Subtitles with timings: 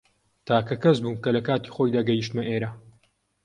[0.47, 2.69] تاکە کەس بووم کە لە کاتی خۆیدا گەیشتمە ئێرە.